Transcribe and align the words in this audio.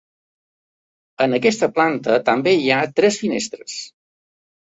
En 1.25 1.37
aquesta 1.37 1.69
planta 1.75 2.15
també 2.31 2.55
hi 2.63 2.73
ha 2.77 2.81
tres 3.01 3.21
finestres. 3.27 3.79